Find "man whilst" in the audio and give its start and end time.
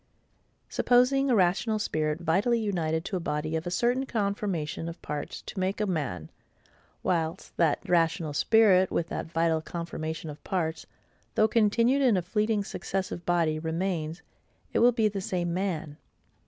5.85-7.55